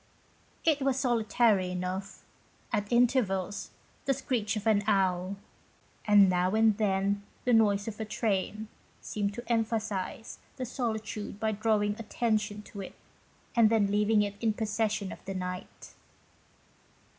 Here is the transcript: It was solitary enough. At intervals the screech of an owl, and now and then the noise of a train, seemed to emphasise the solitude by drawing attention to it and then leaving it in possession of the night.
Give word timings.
It 0.65 0.81
was 0.81 0.97
solitary 0.99 1.69
enough. 1.69 2.25
At 2.73 2.91
intervals 2.91 3.69
the 4.05 4.15
screech 4.15 4.55
of 4.55 4.65
an 4.65 4.81
owl, 4.87 5.35
and 6.05 6.27
now 6.27 6.55
and 6.55 6.75
then 6.77 7.21
the 7.45 7.53
noise 7.53 7.87
of 7.87 7.99
a 7.99 8.05
train, 8.05 8.67
seemed 8.99 9.35
to 9.35 9.43
emphasise 9.45 10.39
the 10.55 10.65
solitude 10.65 11.39
by 11.39 11.51
drawing 11.51 11.97
attention 11.99 12.63
to 12.63 12.81
it 12.81 12.95
and 13.55 13.69
then 13.69 13.91
leaving 13.91 14.23
it 14.23 14.33
in 14.41 14.53
possession 14.53 15.11
of 15.11 15.23
the 15.25 15.35
night. 15.35 15.93